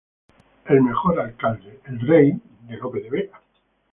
[0.65, 2.33] El mejor alcalde, el rey",
[2.67, 3.39] de Lope de Vega.